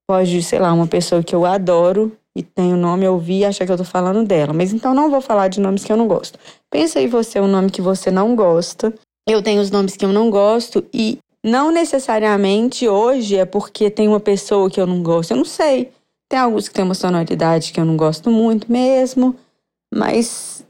pode, 0.06 0.42
sei 0.42 0.58
lá, 0.58 0.72
uma 0.72 0.86
pessoa 0.86 1.22
que 1.22 1.34
eu 1.34 1.44
adoro 1.44 2.16
e 2.36 2.42
tem 2.42 2.72
o 2.72 2.76
nome, 2.76 3.04
eu 3.04 3.12
ouvi 3.12 3.40
e 3.40 3.44
acha 3.44 3.64
que 3.66 3.72
eu 3.72 3.76
tô 3.76 3.84
falando 3.84 4.26
dela. 4.26 4.52
Mas 4.52 4.72
então 4.72 4.94
não 4.94 5.10
vou 5.10 5.20
falar 5.20 5.48
de 5.48 5.60
nomes 5.60 5.84
que 5.84 5.92
eu 5.92 5.96
não 5.96 6.08
gosto. 6.08 6.38
Pensa 6.70 6.98
aí 6.98 7.06
você 7.06 7.40
um 7.40 7.48
nome 7.48 7.70
que 7.70 7.82
você 7.82 8.10
não 8.10 8.34
gosta. 8.34 8.92
Eu 9.28 9.42
tenho 9.42 9.60
os 9.60 9.70
nomes 9.70 9.96
que 9.96 10.04
eu 10.04 10.12
não 10.12 10.30
gosto 10.30 10.84
e 10.92 11.18
não 11.44 11.70
necessariamente 11.70 12.88
hoje 12.88 13.36
é 13.36 13.44
porque 13.44 13.90
tem 13.90 14.08
uma 14.08 14.20
pessoa 14.20 14.70
que 14.70 14.80
eu 14.80 14.86
não 14.86 15.02
gosto. 15.02 15.32
Eu 15.32 15.36
não 15.36 15.44
sei. 15.44 15.92
Tem 16.28 16.38
alguns 16.38 16.68
que 16.68 16.74
tem 16.74 16.84
uma 16.84 16.94
sonoridade 16.94 17.72
que 17.72 17.78
eu 17.78 17.84
não 17.84 17.96
gosto 17.96 18.30
muito 18.30 18.72
mesmo, 18.72 19.36
mas 19.94 20.64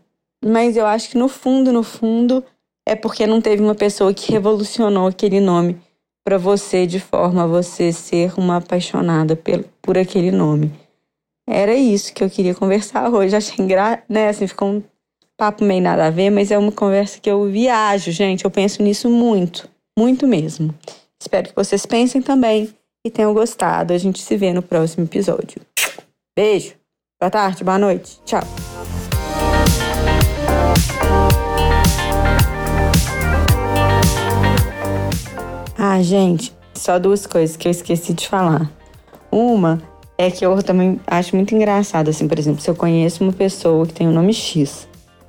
mas 0.44 0.76
eu 0.76 0.84
acho 0.84 1.10
que 1.10 1.16
no 1.16 1.28
fundo, 1.28 1.72
no 1.72 1.84
fundo, 1.84 2.44
é 2.84 2.96
porque 2.96 3.28
não 3.28 3.40
teve 3.40 3.62
uma 3.62 3.76
pessoa 3.76 4.12
que 4.12 4.32
revolucionou 4.32 5.06
aquele 5.06 5.38
nome 5.38 5.80
para 6.24 6.36
você 6.36 6.84
de 6.84 6.98
forma 6.98 7.44
a 7.44 7.46
você 7.46 7.92
ser 7.92 8.32
uma 8.36 8.56
apaixonada 8.56 9.36
por, 9.36 9.64
por 9.80 9.96
aquele 9.96 10.32
nome. 10.32 10.72
Era 11.48 11.74
isso 11.74 12.14
que 12.14 12.22
eu 12.22 12.30
queria 12.30 12.54
conversar 12.54 13.10
hoje. 13.10 13.34
Achei 13.34 13.64
engraçado, 13.64 14.02
né? 14.08 14.28
Assim, 14.28 14.46
ficou 14.46 14.68
um 14.68 14.82
papo 15.36 15.64
meio 15.64 15.82
nada 15.82 16.06
a 16.06 16.10
ver, 16.10 16.30
mas 16.30 16.50
é 16.50 16.58
uma 16.58 16.72
conversa 16.72 17.18
que 17.20 17.30
eu 17.30 17.44
viajo, 17.50 18.10
gente. 18.12 18.44
Eu 18.44 18.50
penso 18.50 18.82
nisso 18.82 19.10
muito, 19.10 19.68
muito 19.98 20.26
mesmo. 20.26 20.74
Espero 21.20 21.48
que 21.48 21.56
vocês 21.56 21.84
pensem 21.84 22.22
também 22.22 22.72
e 23.04 23.10
tenham 23.10 23.34
gostado. 23.34 23.92
A 23.92 23.98
gente 23.98 24.22
se 24.22 24.36
vê 24.36 24.52
no 24.52 24.62
próximo 24.62 25.04
episódio. 25.04 25.60
Beijo, 26.36 26.74
boa 27.20 27.30
tarde, 27.30 27.64
boa 27.64 27.78
noite. 27.78 28.20
Tchau. 28.24 28.42
Ah, 35.76 36.00
gente, 36.00 36.54
só 36.74 36.98
duas 36.98 37.26
coisas 37.26 37.56
que 37.56 37.66
eu 37.66 37.72
esqueci 37.72 38.14
de 38.14 38.28
falar. 38.28 38.70
Uma 39.30 39.82
é 40.18 40.30
que 40.30 40.44
eu 40.44 40.62
também 40.62 41.00
acho 41.06 41.34
muito 41.34 41.54
engraçado, 41.54 42.10
assim, 42.10 42.28
por 42.28 42.38
exemplo, 42.38 42.60
se 42.60 42.70
eu 42.70 42.74
conheço 42.74 43.24
uma 43.24 43.32
pessoa 43.32 43.86
que 43.86 43.94
tem 43.94 44.06
o 44.06 44.10
um 44.10 44.14
nome 44.14 44.32
X 44.32 44.88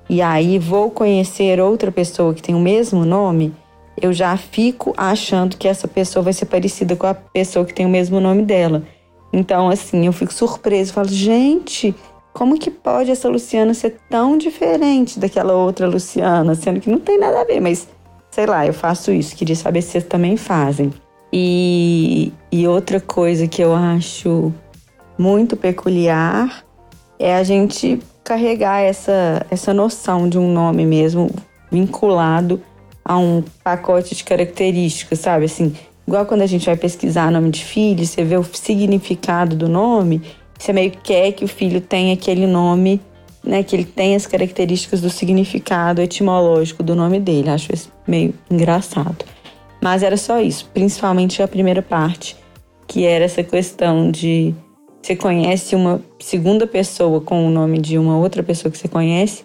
e 0.09 0.21
aí 0.21 0.59
vou 0.59 0.91
conhecer 0.91 1.59
outra 1.59 1.91
pessoa 1.91 2.33
que 2.33 2.41
tem 2.41 2.53
o 2.53 2.59
mesmo 2.59 3.05
nome, 3.05 3.53
eu 4.01 4.11
já 4.11 4.35
fico 4.35 4.93
achando 4.97 5.57
que 5.57 5.67
essa 5.67 5.87
pessoa 5.87 6.23
vai 6.23 6.33
ser 6.33 6.45
parecida 6.45 6.95
com 6.95 7.07
a 7.07 7.13
pessoa 7.13 7.65
que 7.65 7.73
tem 7.73 7.85
o 7.85 7.89
mesmo 7.89 8.19
nome 8.19 8.43
dela. 8.43 8.83
Então, 9.31 9.69
assim, 9.69 10.05
eu 10.05 10.13
fico 10.13 10.33
surpresa, 10.33 10.93
falo, 10.93 11.07
gente, 11.07 11.95
como 12.33 12.59
que 12.59 12.69
pode 12.69 13.11
essa 13.11 13.29
Luciana 13.29 13.73
ser 13.73 13.97
tão 14.09 14.37
diferente 14.37 15.19
daquela 15.19 15.53
outra 15.53 15.87
Luciana, 15.87 16.53
sendo 16.55 16.79
que 16.79 16.89
não 16.89 16.99
tem 16.99 17.17
nada 17.17 17.41
a 17.41 17.43
ver, 17.43 17.59
mas 17.59 17.87
sei 18.29 18.45
lá, 18.45 18.65
eu 18.65 18.73
faço 18.73 19.11
isso. 19.11 19.35
Queria 19.35 19.55
saber 19.55 19.81
se 19.81 19.91
vocês 19.91 20.03
também 20.03 20.35
fazem. 20.35 20.91
E, 21.31 22.31
e 22.51 22.67
outra 22.67 22.99
coisa 22.99 23.47
que 23.47 23.63
eu 23.63 23.73
acho 23.73 24.51
muito 25.17 25.55
peculiar 25.55 26.63
é 27.19 27.35
a 27.35 27.43
gente 27.43 27.99
carregar 28.23 28.81
essa, 28.81 29.45
essa 29.49 29.73
noção 29.73 30.27
de 30.27 30.37
um 30.37 30.51
nome 30.51 30.85
mesmo 30.85 31.29
vinculado 31.71 32.61
a 33.03 33.17
um 33.17 33.43
pacote 33.63 34.15
de 34.15 34.23
características, 34.23 35.19
sabe? 35.19 35.45
Assim, 35.45 35.75
igual 36.07 36.25
quando 36.25 36.41
a 36.41 36.45
gente 36.45 36.65
vai 36.65 36.77
pesquisar 36.77 37.31
nome 37.31 37.49
de 37.49 37.63
filho, 37.63 38.05
você 38.05 38.23
vê 38.23 38.37
o 38.37 38.43
significado 38.43 39.55
do 39.55 39.67
nome, 39.67 40.21
você 40.57 40.71
meio 40.71 40.91
que 40.91 40.97
quer 40.97 41.31
que 41.33 41.43
o 41.43 41.47
filho 41.47 41.81
tenha 41.81 42.13
aquele 42.13 42.47
nome, 42.47 43.01
né? 43.43 43.61
Que 43.63 43.75
ele 43.75 43.83
tenha 43.85 44.15
as 44.15 44.25
características 44.25 45.01
do 45.01 45.09
significado 45.09 46.01
etimológico 46.01 46.81
do 46.81 46.95
nome 46.95 47.19
dele. 47.19 47.49
Acho 47.49 47.73
isso 47.73 47.91
meio 48.07 48.33
engraçado. 48.49 49.25
Mas 49.81 50.01
era 50.01 50.15
só 50.15 50.39
isso, 50.39 50.69
principalmente 50.73 51.43
a 51.43 51.47
primeira 51.47 51.81
parte, 51.81 52.37
que 52.87 53.05
era 53.05 53.25
essa 53.25 53.43
questão 53.43 54.09
de 54.09 54.55
você 55.03 55.17
conhece 55.17 55.75
uma 55.75 56.01
segunda 56.17 56.65
pessoa 56.65 57.19
com 57.19 57.45
o 57.45 57.49
nome 57.49 57.77
de 57.77 57.97
uma 57.97 58.17
outra 58.17 58.41
pessoa 58.41 58.71
que 58.71 58.77
você 58.77 58.87
conhece. 58.87 59.43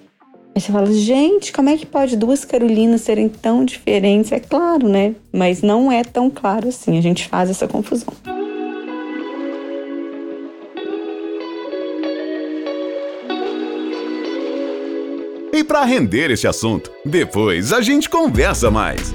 Aí 0.55 0.61
você 0.61 0.71
fala, 0.71 0.93
gente, 0.93 1.53
como 1.53 1.69
é 1.69 1.77
que 1.77 1.85
pode 1.85 2.17
duas 2.17 2.45
Carolinas 2.45 3.01
serem 3.01 3.29
tão 3.29 3.65
diferentes? 3.65 4.31
É 4.31 4.39
claro, 4.39 4.89
né? 4.89 5.17
Mas 5.33 5.61
não 5.61 5.91
é 5.91 6.05
tão 6.05 6.31
claro 6.31 6.69
assim. 6.69 6.97
A 6.97 7.01
gente 7.01 7.27
faz 7.27 7.51
essa 7.51 7.67
confusão. 7.67 8.15
E 15.53 15.65
para 15.65 15.85
render 15.85 16.31
esse 16.31 16.47
assunto, 16.47 16.93
depois 17.05 17.73
a 17.73 17.81
gente 17.81 18.09
conversa 18.09 18.71
mais. 18.71 19.13